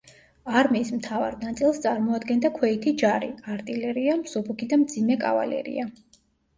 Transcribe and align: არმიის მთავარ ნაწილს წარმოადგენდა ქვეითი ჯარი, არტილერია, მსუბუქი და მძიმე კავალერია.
არმიის 0.61 0.89
მთავარ 0.95 1.37
ნაწილს 1.41 1.83
წარმოადგენდა 1.83 2.53
ქვეითი 2.57 2.95
ჯარი, 3.05 3.31
არტილერია, 3.59 4.19
მსუბუქი 4.27 4.73
და 4.75 4.85
მძიმე 4.89 5.23
კავალერია. 5.29 5.91